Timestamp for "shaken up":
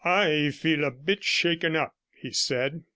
1.23-1.93